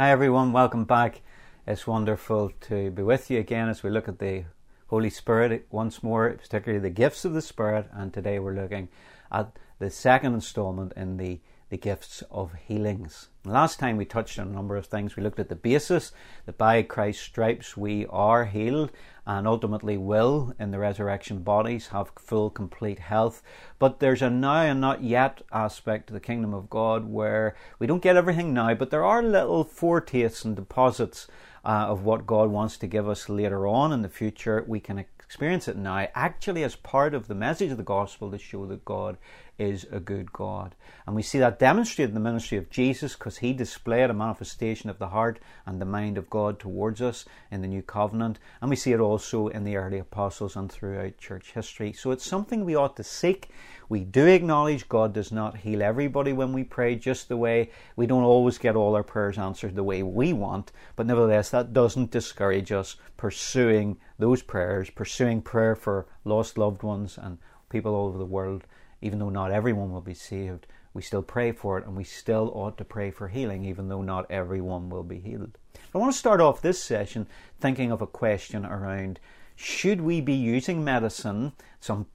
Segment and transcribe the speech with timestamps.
[0.00, 0.52] Hi, everyone.
[0.52, 1.22] Welcome back.
[1.66, 4.44] It's wonderful to be with you again as we look at the
[4.86, 7.88] Holy Spirit once more, particularly the gifts of the Spirit.
[7.92, 8.90] And today we're looking
[9.32, 13.30] at the second installment in the the gifts of healings.
[13.48, 15.16] Last time we touched on a number of things.
[15.16, 16.12] We looked at the basis
[16.44, 18.92] that by Christ's stripes we are healed
[19.26, 23.42] and ultimately will, in the resurrection bodies, have full, complete health.
[23.78, 27.86] But there's a now and not yet aspect to the kingdom of God where we
[27.86, 31.26] don't get everything now, but there are little foretastes and deposits
[31.64, 34.64] uh, of what God wants to give us later on in the future.
[34.66, 38.38] We can experience it now, actually, as part of the message of the gospel to
[38.38, 39.18] show that God
[39.58, 40.74] is a good God.
[41.06, 44.88] And we see that demonstrated in the ministry of Jesus because he displayed a manifestation
[44.88, 48.38] of the heart and the mind of God towards us in the new covenant.
[48.60, 51.92] And we see it also in the early apostles and throughout church history.
[51.92, 53.50] So it's something we ought to seek.
[53.88, 58.06] We do acknowledge God does not heal everybody when we pray, just the way we
[58.06, 60.70] don't always get all our prayers answered the way we want.
[60.94, 67.18] But nevertheless, that doesn't discourage us pursuing those prayers, pursuing prayer for lost loved ones
[67.20, 67.38] and
[67.70, 68.64] people all over the world
[69.00, 72.50] even though not everyone will be saved, we still pray for it and we still
[72.54, 75.58] ought to pray for healing, even though not everyone will be healed.
[75.94, 77.26] I want to start off this session
[77.60, 79.20] thinking of a question around
[79.54, 81.52] should we be using medicine?
[81.80, 82.06] Some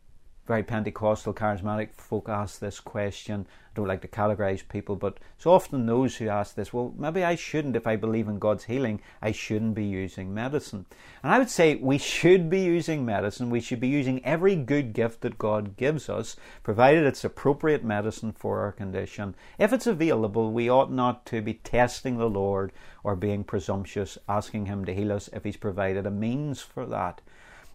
[0.46, 3.48] very Pentecostal, charismatic folk ask this question.
[3.50, 7.24] I don't like to categorize people, but it's often those who ask this, well, maybe
[7.24, 10.86] I shouldn't, if I believe in God's healing, I shouldn't be using medicine.
[11.24, 13.50] And I would say we should be using medicine.
[13.50, 18.34] We should be using every good gift that God gives us, provided it's appropriate medicine
[18.34, 19.36] for our condition.
[19.58, 24.66] If it's available, we ought not to be testing the Lord or being presumptuous, asking
[24.66, 27.22] Him to heal us if He's provided a means for that.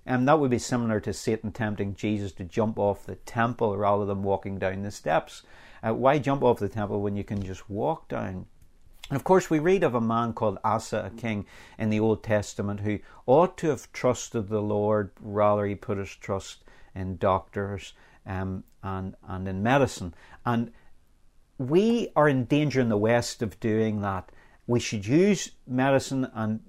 [0.08, 4.06] And that would be similar to Satan tempting Jesus to jump off the temple rather
[4.06, 5.42] than walking down the steps.
[5.82, 8.46] Uh, why jump off the temple when you can just walk down?
[9.10, 11.44] And of course, we read of a man called Asa, a king
[11.78, 16.16] in the Old Testament, who ought to have trusted the Lord, rather, he put his
[16.16, 17.92] trust in doctors
[18.24, 20.14] um, and, and in medicine.
[20.46, 20.72] And
[21.58, 24.32] we are in danger in the West of doing that.
[24.66, 26.60] We should use medicine and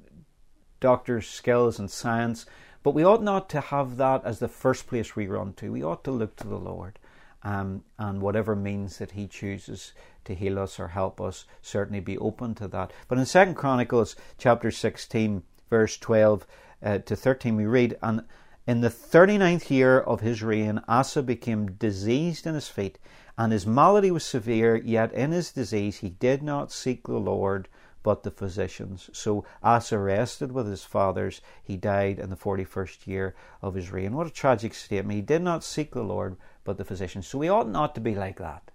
[0.81, 2.45] doctors' skills and science
[2.89, 5.71] but we ought not to have that as the first place we run to.
[5.71, 6.97] We ought to look to the Lord.
[7.43, 9.93] Um, and whatever means that he chooses
[10.25, 12.91] to heal us or help us, certainly be open to that.
[13.07, 16.47] But in Second Chronicles chapter 16, verse 12
[16.81, 18.23] uh, to 13, we read, And
[18.65, 22.97] in the thirty ninth year of his reign, Asa became diseased in his feet,
[23.37, 27.67] and his malady was severe, yet in his disease he did not seek the Lord,
[28.03, 29.09] but the physicians.
[29.13, 31.41] So Asa rested with his fathers.
[31.61, 34.15] He died in the 41st year of his reign.
[34.15, 35.15] What a tragic statement.
[35.15, 37.27] He did not seek the Lord, but the physicians.
[37.27, 38.71] So we ought not to be like that.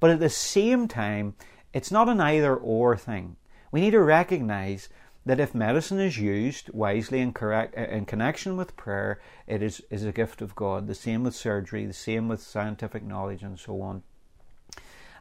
[0.00, 1.34] But at the same time,
[1.72, 3.36] it's not an either or thing.
[3.70, 4.88] We need to recognize
[5.24, 9.80] that if medicine is used wisely and correct uh, in connection with prayer, it is,
[9.90, 10.86] is a gift of God.
[10.86, 14.02] The same with surgery, the same with scientific knowledge, and so on.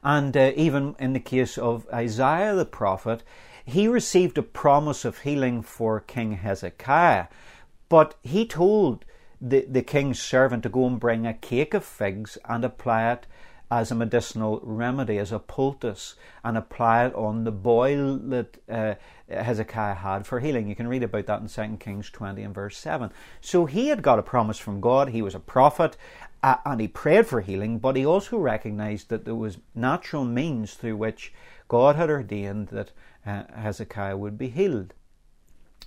[0.04, 3.24] And uh, even in the case of Isaiah the prophet,
[3.66, 7.28] he received a promise of healing for King Hezekiah,
[7.90, 9.06] but he told
[9.40, 13.28] the, the king's servant to go and bring a cake of figs and apply it
[13.72, 18.96] as a medicinal remedy, as a poultice, and apply it on the boil that uh,
[19.30, 20.68] Hezekiah had for healing.
[20.68, 23.12] You can read about that in 2 Kings 20 and verse 7.
[23.40, 25.10] So he had got a promise from God.
[25.10, 25.96] He was a prophet,
[26.44, 30.74] uh, and he prayed for healing, but he also recognized that there was natural means
[30.74, 31.34] through which
[31.68, 32.92] God had ordained that
[33.26, 34.94] uh, Hezekiah would be healed.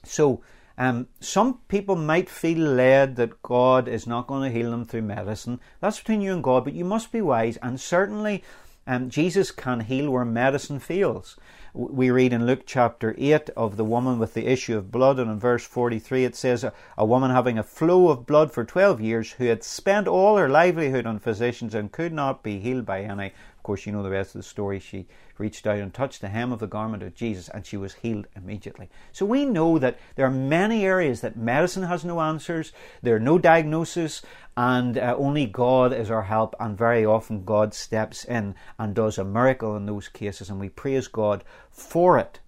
[0.05, 0.43] So,
[0.77, 5.03] um, some people might feel led that God is not going to heal them through
[5.03, 5.61] medicine.
[5.81, 7.57] That's between you and God, but you must be wise.
[7.59, 8.43] And certainly,
[8.87, 11.37] um, Jesus can heal where medicine fails.
[11.73, 15.31] We read in Luke chapter 8 of the woman with the issue of blood, and
[15.31, 16.65] in verse 43 it says,
[16.97, 20.49] a, woman having a flow of blood for 12 years who had spent all her
[20.49, 23.33] livelihood on physicians and could not be healed by any.
[23.65, 24.79] Course, you know the rest of the story.
[24.79, 25.07] She
[25.39, 28.27] reached out and touched the hem of the garment of Jesus, and she was healed
[28.37, 28.91] immediately.
[29.11, 32.73] So we know that there are many areas that medicine has no answers,
[33.03, 34.21] there are no diagnosis,
[34.55, 36.55] and uh, only God is our help.
[36.61, 40.69] And very often God steps in and does a miracle in those cases, and we
[40.69, 42.41] praise God for it.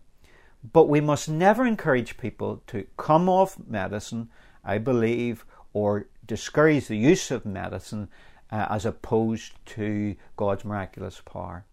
[0.71, 4.29] But we must never encourage people to come off medicine,
[4.63, 8.11] I believe, or discourage the use of medicine
[8.51, 11.65] uh, as opposed to God's miraculous power.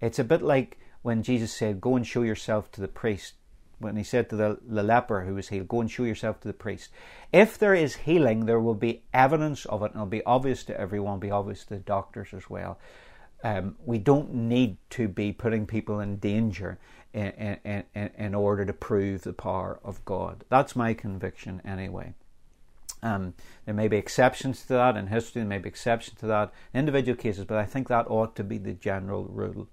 [0.00, 3.34] It's a bit like when Jesus said, Go and show yourself to the priest.
[3.78, 6.48] When he said to the, the leper who was healed, Go and show yourself to
[6.48, 6.90] the priest.
[7.32, 10.80] If there is healing, there will be evidence of it, and it'll be obvious to
[10.80, 12.78] everyone, be obvious to the doctors as well.
[13.42, 16.78] Um, we don't need to be putting people in danger
[17.12, 20.44] in, in, in, in prove the power of God.
[20.48, 22.14] That's my conviction, anyway.
[23.04, 23.34] Um,
[23.66, 26.80] there may be exceptions to that in history, there may be exceptions to that in
[26.80, 29.68] individual cases, but I think that ought to be the general rule.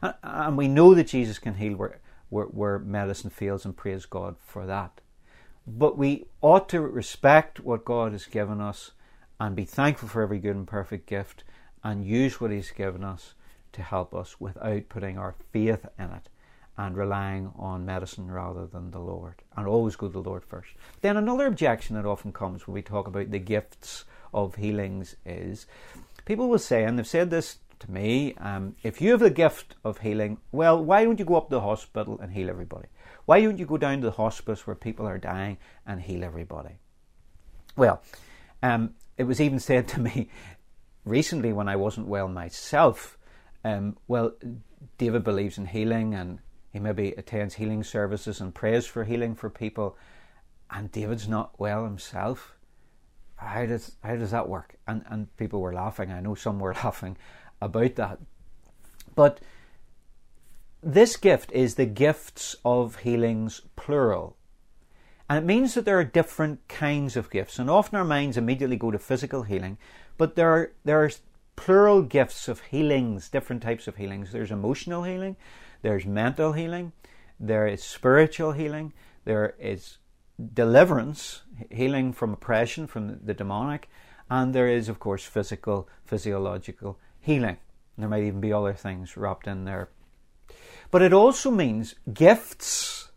[0.00, 4.06] And, and we know that Jesus can heal where, where, where medicine fails, and praise
[4.06, 5.00] God for that.
[5.66, 8.92] But we ought to respect what God has given us
[9.40, 11.42] and be thankful for every good and perfect gift
[11.82, 13.34] and use what He's given us
[13.72, 16.28] to help us without putting our faith in it
[16.76, 19.42] and relying on medicine rather than the Lord.
[19.56, 20.70] And always go to the Lord first.
[21.00, 25.66] Then another objection that often comes when we talk about the gifts of healings is
[26.24, 29.74] people will say, and they've said this to me, um, if you have the gift
[29.84, 32.88] of healing, well, why don't you go up to the hospital and heal everybody?
[33.24, 36.76] Why don't you go down to the hospice where people are dying and heal everybody?
[37.76, 38.02] Well,
[38.62, 40.30] um, it was even said to me
[41.04, 43.18] recently when I wasn't well myself.
[43.64, 44.32] Um, well,
[44.98, 46.38] David believes in healing and
[46.72, 49.96] he maybe attends healing services and prays for healing for people,
[50.70, 52.54] and David's not well himself.
[53.36, 54.76] How does how does that work?
[54.86, 56.10] And and people were laughing.
[56.10, 57.16] I know some were laughing
[57.60, 58.18] about that,
[59.14, 59.40] but
[60.82, 64.36] this gift is the gifts of healings plural.
[65.28, 67.58] And it means that there are different kinds of gifts.
[67.58, 69.78] And often our minds immediately go to physical healing,
[70.18, 71.10] but there are, there are
[71.56, 74.32] plural gifts of healings, different types of healings.
[74.32, 75.36] There's emotional healing,
[75.82, 76.92] there's mental healing,
[77.38, 78.92] there is spiritual healing,
[79.24, 79.98] there is
[80.54, 83.88] deliverance, healing from oppression, from the demonic,
[84.30, 87.58] and there is, of course, physical, physiological healing.
[87.98, 89.90] There might even be other things wrapped in there.
[90.90, 93.10] But it also means gifts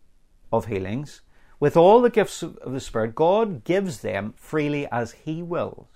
[0.51, 1.21] of healings.
[1.59, 5.87] With all the gifts of the Spirit, God gives them freely as He wills.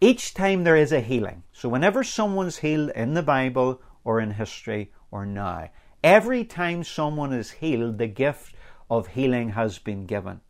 [0.00, 4.32] Each time there is a healing, so whenever someone's healed in the Bible or in
[4.32, 5.70] history or now.
[6.02, 8.54] Every time someone is healed, the gift
[8.88, 10.40] of healing has been given.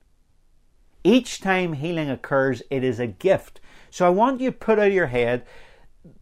[1.02, 3.60] Each time healing occurs, it is a gift.
[3.90, 5.44] So I want you to put out of your head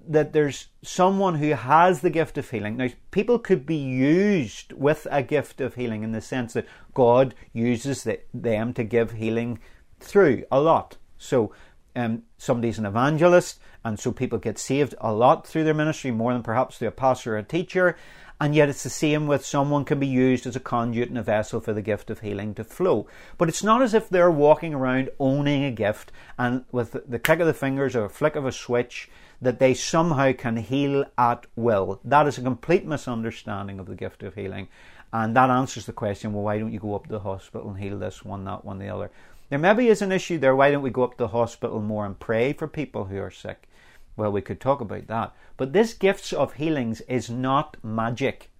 [0.09, 2.77] that there's someone who has the gift of healing.
[2.77, 7.35] Now, people could be used with a gift of healing in the sense that God
[7.53, 9.59] uses them to give healing
[10.01, 10.97] through a lot.
[11.19, 11.53] So,
[11.97, 16.33] um, somebody's an evangelist, and so people get saved a lot through their ministry, more
[16.33, 17.97] than perhaps through a pastor or a teacher.
[18.41, 21.23] And yet it's the same with someone can be used as a conduit and a
[21.25, 23.09] vessel for the gift of healing to flow.
[23.37, 27.41] But it's not as if they're walking around owning a gift and with the click
[27.41, 29.11] of the fingers or a flick of a switch
[29.43, 31.99] that they somehow can heal at will.
[32.05, 34.69] That is a complete misunderstanding of the gift of healing.
[35.13, 37.79] And that answers the question, well, why don't you go up to the hospital and
[37.79, 39.11] heal this one, that one, the other?
[39.49, 40.55] There maybe is an issue there.
[40.55, 43.31] Why don't we go up to the hospital more and pray for people who are
[43.31, 43.69] sick?
[44.17, 45.35] Well, we could talk about that.
[45.57, 48.51] But this gifts of healings is not magic.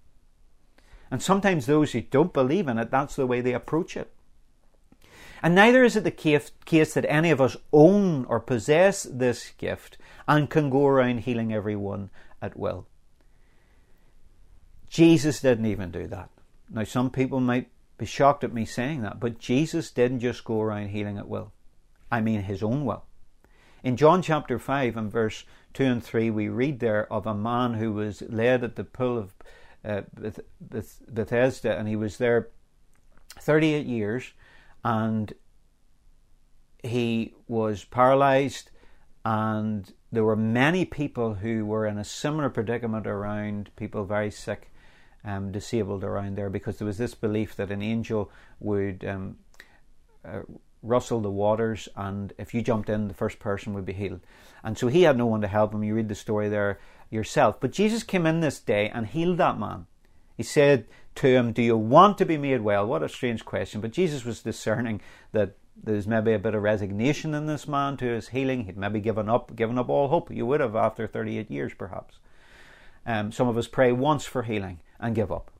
[1.11, 4.11] And sometimes those who don't believe in it, that's the way they approach it.
[5.41, 9.97] And neither is it the case, that any of us own or possess this gift
[10.27, 12.09] and can go around healing everyone
[12.41, 12.87] at will.
[14.89, 16.29] Jesus didn't even do that.
[16.69, 17.69] Now, some people might
[17.99, 21.51] be shocked at me saying that, but Jesus didn't just go around healing at will.
[22.09, 23.03] I mean, his own will.
[23.83, 27.75] In John chapter 5 and verse 2 and 3, we read there of a man
[27.75, 29.33] who was led at the pool of
[29.85, 32.49] uh, Beth- Bethesda, and he was there
[33.39, 34.31] 38 years,
[34.83, 35.33] and
[36.83, 38.71] he was paralyzed,
[39.23, 44.68] and there were many people who were in a similar predicament around people very sick,
[45.23, 49.37] um, disabled around there, because there was this belief that an angel would um,
[50.25, 50.41] uh,
[50.81, 54.21] rustle the waters, and if you jumped in, the first person would be healed.
[54.63, 55.83] And so he had no one to help him.
[55.83, 57.59] You read the story there yourself.
[57.59, 59.87] But Jesus came in this day and healed that man.
[60.37, 62.85] He said to him, Do you want to be made well?
[62.85, 63.81] What a strange question.
[63.81, 68.05] But Jesus was discerning that there's maybe a bit of resignation in this man to
[68.05, 68.65] his healing.
[68.65, 70.31] He'd maybe given up, given up all hope.
[70.31, 72.19] You would have after 38 years, perhaps.
[73.05, 75.51] Um, some of us pray once for healing and give up.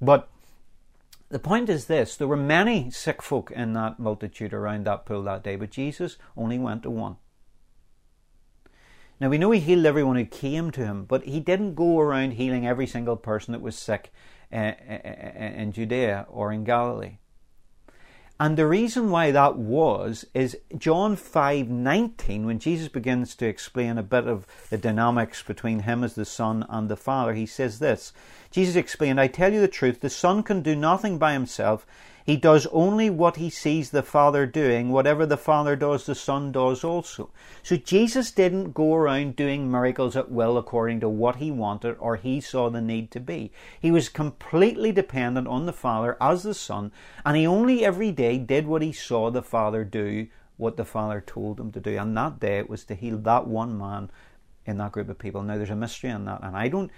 [0.00, 0.28] But
[1.28, 5.22] the point is this there were many sick folk in that multitude around that pool
[5.24, 7.16] that day, but Jesus only went to one.
[9.20, 12.32] Now we know he healed everyone who came to him, but he didn't go around
[12.32, 14.12] healing every single person that was sick
[14.52, 17.18] uh, in Judea or in Galilee.
[18.40, 24.02] And the reason why that was is John 5:19 when Jesus begins to explain a
[24.02, 28.12] bit of the dynamics between him as the son and the father he says this.
[28.52, 31.84] Jesus explained I tell you the truth the son can do nothing by himself
[32.28, 34.90] He does only what he sees the Father doing.
[34.90, 37.30] Whatever the Father does, the Son does also.
[37.62, 42.16] So Jesus didn't go around doing miracles at will according to what he wanted or
[42.16, 43.50] he saw the need to be.
[43.80, 46.92] He was completely dependent on the Father as the Son,
[47.24, 50.26] and he only every day did what he saw the Father do,
[50.58, 51.96] what the Father told him to do.
[51.96, 54.10] And that day it was to heal that one man
[54.66, 55.42] in that group of people.
[55.42, 56.90] Now there's a mystery in that, and I don't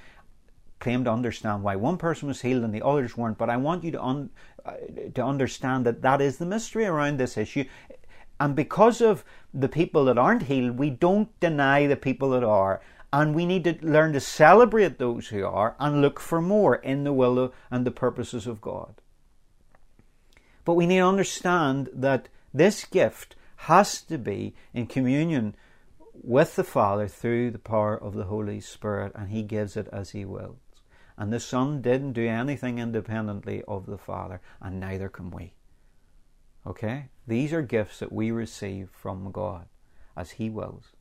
[0.81, 3.85] claim to understand why one person was healed and the others weren't, but I want
[3.85, 4.31] you to un,
[4.65, 4.73] uh,
[5.15, 7.65] to understand that that is the mystery around this issue.
[8.41, 9.23] And because of
[9.53, 12.81] the people that aren't healed, we don't deny the people that are.
[13.13, 17.05] And we need to learn to celebrate those who are and look for more in
[17.05, 18.95] the will and the purposes of God.
[20.65, 25.55] But we need to understand that this gift has to be in communion
[26.15, 30.11] with the Father through the power of the Holy Spirit, and He gives it as
[30.11, 30.59] He wills.
[31.21, 35.53] And the Son didn't do anything independently of the Father, and neither can we.
[36.67, 37.11] Okay?
[37.27, 39.67] These are gifts that we receive from God
[40.17, 40.93] as He wills.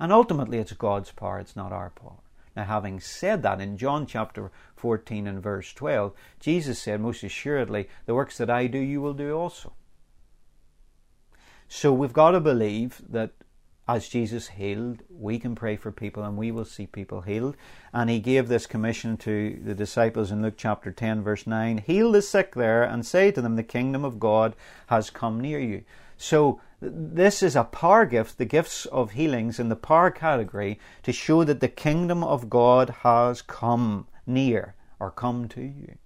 [0.00, 2.18] And ultimately, it's God's power, it's not our power.
[2.56, 7.88] Now, having said that, in John chapter 14 and verse 12, Jesus said, Most assuredly,
[8.06, 9.72] the works that I do, you will do also.
[11.68, 13.34] So we've got to believe that
[13.88, 17.56] as Jesus healed, we can pray for people and we will see people healed.
[17.90, 22.12] And he gave this commission to the disciples in Luke chapter 10, verse 9 Heal
[22.12, 24.54] the sick there and say to them, The kingdom of God
[24.88, 25.84] has come near you.
[26.18, 31.12] So, this is a power gift, the gifts of healings in the power category, to
[31.12, 35.96] show that the kingdom of God has come near or come to you.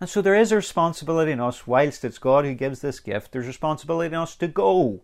[0.00, 3.32] And so there is a responsibility in us, whilst it's God who gives this gift,
[3.32, 5.02] there's responsibility in us to go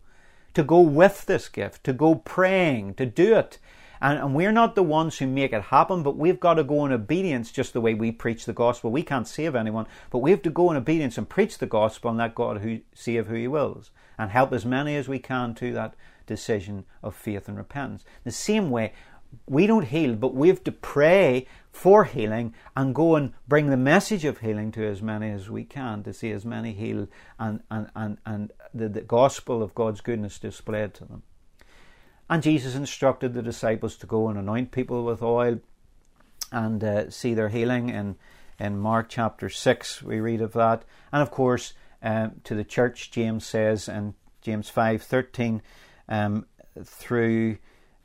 [0.54, 3.58] to go with this gift, to go praying, to do it.
[4.00, 6.84] And, and, we're not the ones who make it happen, but we've got to go
[6.84, 8.90] in obedience just the way we preach the gospel.
[8.90, 12.10] We can't save anyone, but we have to go in obedience and preach the gospel
[12.10, 15.54] and let God who, save who He wills and help as many as we can
[15.56, 15.94] to that
[16.26, 18.04] decision of faith and repentance.
[18.24, 18.92] The same way,
[19.46, 23.76] we don't heal, but we have to pray for healing and go and bring the
[23.76, 27.08] message of healing to as many as we can to see as many healed
[27.38, 31.22] and, and, and, and the, the gospel of God's goodness displayed to them.
[32.28, 35.60] And Jesus instructed the disciples to go and anoint people with oil
[36.50, 37.90] and uh, see their healing.
[37.90, 38.16] In,
[38.58, 40.84] in Mark chapter 6, we read of that.
[41.12, 45.62] And of course, um, to the church, James says in James 5 13
[46.08, 46.46] um,
[46.82, 47.58] through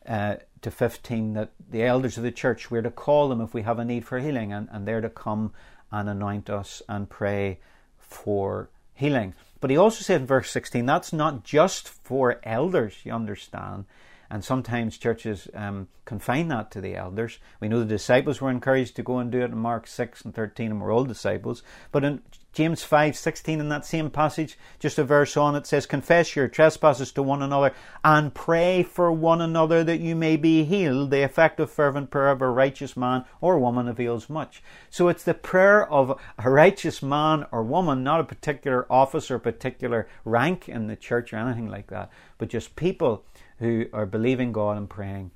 [0.06, 3.62] uh, to 15 that the elders of the church, we're to call them if we
[3.62, 5.54] have a need for healing, and, and they're to come
[5.92, 7.60] and anoint us and pray
[7.98, 9.34] for healing.
[9.60, 13.86] But he also said in verse 16, that's not just for elders, you understand.
[14.32, 17.40] And sometimes churches um, confine that to the elders.
[17.60, 20.36] We know the disciples were encouraged to go and do it in Mark 6 and
[20.36, 21.64] 13, and we're all disciples.
[21.92, 25.86] But in James 5 16, in that same passage, just a verse on, it says,
[25.86, 30.64] Confess your trespasses to one another and pray for one another that you may be
[30.64, 31.12] healed.
[31.12, 34.64] The effective, fervent prayer of a righteous man or woman avails much.
[34.90, 39.38] So it's the prayer of a righteous man or woman, not a particular office or
[39.38, 43.26] particular rank in the church or anything like that, but just people
[43.60, 45.32] who are believing God and praying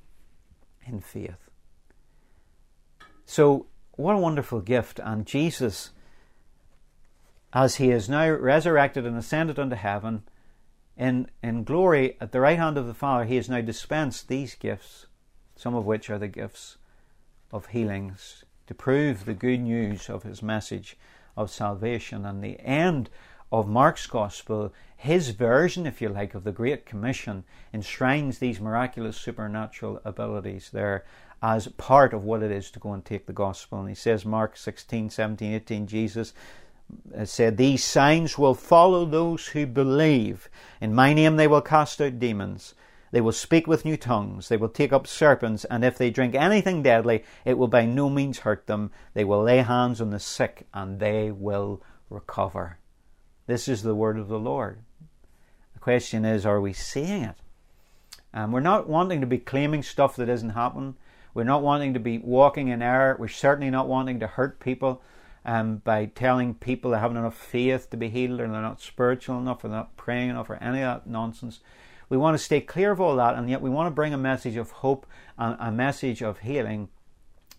[0.84, 1.48] in faith.
[3.24, 4.98] So, what a wonderful gift.
[4.98, 5.90] And Jesus,
[7.54, 10.24] as he is now resurrected and ascended unto heaven,
[10.96, 14.54] in, in glory at the right hand of the Father, he has now dispensed these
[14.54, 15.06] gifts,
[15.54, 16.76] some of which are the gifts
[17.52, 20.96] of healings, to prove the good news of his message
[21.36, 22.24] of salvation.
[22.24, 23.08] And the end
[23.52, 29.16] of Mark's Gospel, his version, if you like, of the Great Commission enshrines these miraculous
[29.16, 31.04] supernatural abilities there
[31.42, 33.78] as part of what it is to go and take the Gospel.
[33.80, 36.32] And he says, Mark 16, 17, 18, Jesus
[37.24, 40.48] said, These signs will follow those who believe.
[40.80, 42.74] In my name they will cast out demons.
[43.10, 44.48] They will speak with new tongues.
[44.48, 45.64] They will take up serpents.
[45.66, 48.90] And if they drink anything deadly, it will by no means hurt them.
[49.14, 52.78] They will lay hands on the sick and they will recover.
[53.46, 54.80] This is the word of the Lord.
[55.74, 57.36] The question is, are we seeing it?
[58.32, 60.96] Um, we're not wanting to be claiming stuff that isn't happening.
[61.34, 63.16] We're not wanting to be walking in error.
[63.16, 65.02] We're certainly not wanting to hurt people
[65.44, 69.38] um, by telling people they haven't enough faith to be healed or they're not spiritual
[69.38, 71.60] enough or they're not praying enough or any of that nonsense.
[72.08, 74.18] We want to stay clear of all that, and yet we want to bring a
[74.18, 75.06] message of hope
[75.38, 76.88] and a message of healing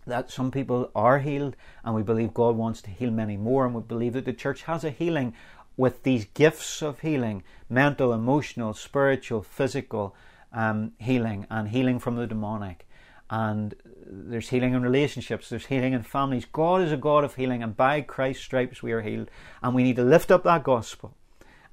[0.06, 3.74] that some people are healed, and we believe God wants to heal many more, and
[3.74, 5.34] we believe that the church has a healing
[5.76, 10.14] with these gifts of healing mental, emotional, spiritual, physical
[10.52, 12.86] um, healing, and healing from the demonic.
[13.30, 13.74] And
[14.08, 16.44] there's healing in relationships, there's healing in families.
[16.44, 19.30] God is a God of healing, and by Christ's stripes we are healed.
[19.62, 21.16] And we need to lift up that gospel,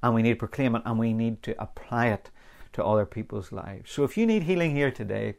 [0.02, 2.30] and we need to proclaim it, and we need to apply it
[2.72, 3.90] to other people's lives.
[3.92, 5.36] So if you need healing here today,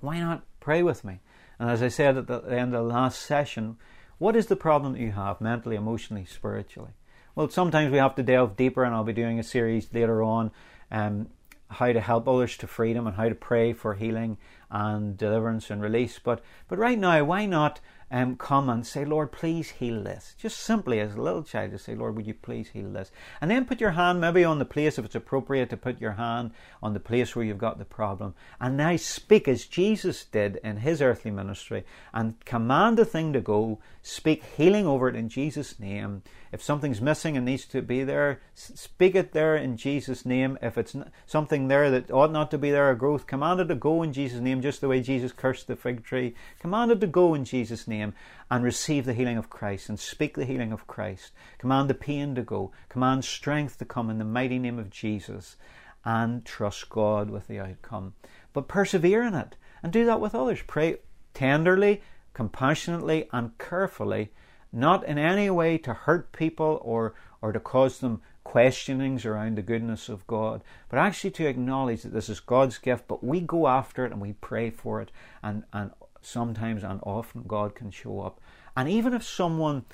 [0.00, 1.20] why not pray with me?
[1.58, 3.76] And as I said at the end of the last session,
[4.18, 6.92] what is the problem that you have mentally, emotionally, spiritually?
[7.34, 10.52] Well, sometimes we have to delve deeper, and I'll be doing a series later on
[10.92, 11.28] um,
[11.68, 14.38] how to help others to freedom and how to pray for healing
[14.74, 16.18] and deliverance and release.
[16.18, 20.34] But but right now, why not um, come and say, Lord, please heal this?
[20.36, 23.10] Just simply as a little child to say, Lord, would you please heal this?
[23.40, 26.12] And then put your hand maybe on the place if it's appropriate to put your
[26.12, 26.50] hand
[26.82, 28.34] on the place where you've got the problem.
[28.60, 33.40] And now speak as Jesus did in his earthly ministry and command the thing to
[33.40, 33.78] go.
[34.02, 36.22] Speak healing over it in Jesus' name.
[36.52, 40.56] If something's missing and needs to be there, speak it there in Jesus' name.
[40.62, 40.94] If it's
[41.26, 44.12] something there that ought not to be there, a growth, command it to go in
[44.12, 46.34] Jesus' name, just the way Jesus cursed the fig tree.
[46.58, 48.14] Command it to go in Jesus' name
[48.50, 51.32] and receive the healing of Christ and speak the healing of Christ.
[51.58, 52.72] Command the pain to go.
[52.88, 55.56] Command strength to come in the mighty name of Jesus
[56.02, 58.14] and trust God with the outcome.
[58.54, 60.62] But persevere in it and do that with others.
[60.66, 60.96] Pray
[61.34, 62.00] tenderly,
[62.32, 64.30] compassionately, and carefully
[64.72, 69.62] not in any way to hurt people or, or to cause them questionings around the
[69.62, 73.66] goodness of God, but actually to acknowledge that this is God's gift, but we go
[73.66, 75.10] after it and we pray for it,
[75.42, 78.40] and, and sometimes and often God can show up.
[78.76, 79.84] And even if someone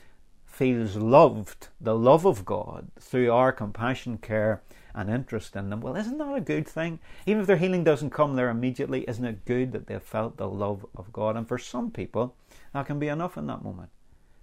[0.45, 4.63] feels loved, the love of God, through our compassion, care,
[4.95, 6.99] and interest in them, well, isn't that a good thing?
[7.25, 10.49] Even if their healing doesn't come there immediately, isn't it good that they've felt the
[10.49, 11.37] love of God?
[11.37, 12.35] And for some people,
[12.73, 13.91] that can be enough in that moment.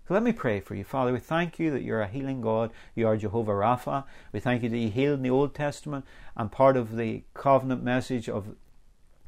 [0.08, 0.86] So let me pray for you.
[0.86, 2.72] Father, we thank you that you're a healing God.
[2.96, 4.06] You are Jehovah Rapha.
[4.32, 6.06] We thank you that you healed in the Old Testament,
[6.38, 8.56] and part of the covenant message of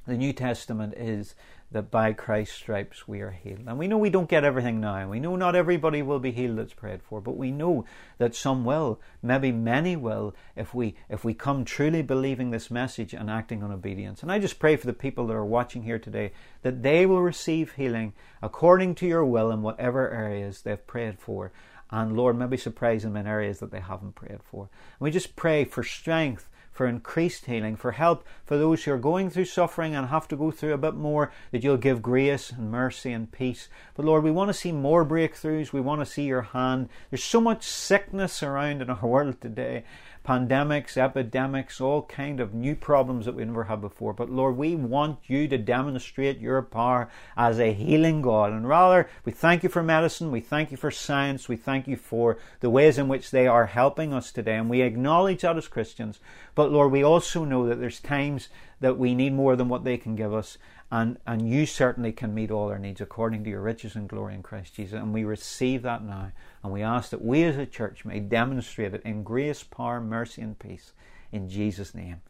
[0.07, 1.36] the New Testament is
[1.72, 3.66] that by Christ's stripes we are healed.
[3.68, 5.08] And we know we don't get everything now.
[5.08, 7.86] We know not everybody will be healed that's prayed for, but we know
[8.18, 13.14] that some will, maybe many will, if we if we come truly believing this message
[13.14, 14.24] and acting on obedience.
[14.24, 16.32] And I just pray for the people that are watching here today
[16.64, 21.52] that they will receive healing according to your will in whatever areas they've prayed for.
[21.92, 24.64] And Lord, maybe surprise them in areas that they haven't prayed for.
[24.64, 26.49] And we just pray for strength
[26.79, 30.37] for increased healing, for help for those who are going through suffering and have to
[30.37, 33.68] go through a bit more, that you'll give grace and mercy and peace.
[33.96, 35.74] But Lord, we want to see more breakthroughs.
[35.74, 36.87] We want to see your hand.
[37.09, 39.83] There's so much sickness around in our world today
[40.25, 44.14] pandemics, epidemics, all kind of new problems that we never had before.
[44.14, 48.51] But Lord, we want you to demonstrate your power as a healing God.
[48.51, 51.96] And rather, we thank you for medicine, we thank you for science, we thank you
[51.96, 54.55] for the ways in which they are helping us today.
[54.55, 56.20] And we acknowledge that as Christians.
[56.55, 58.50] But Lord, we also know that there's times
[58.82, 60.58] that we need more than what they can give us
[60.92, 64.34] and, and you certainly can meet all our needs according to your riches and glory
[64.34, 65.00] in Christ Jesus.
[65.00, 66.32] And we receive that now.
[66.64, 70.42] And we ask that we as a church may demonstrate it in grace, power, mercy,
[70.42, 70.94] and peace.
[71.32, 72.22] In Jesus' name,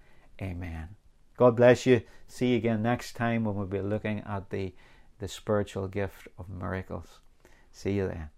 [0.41, 0.89] amen.
[1.37, 2.01] God bless you.
[2.27, 4.73] See you again next time when we'll be looking at the,
[5.19, 7.19] the spiritual gift of miracles.
[7.71, 8.29] See you then.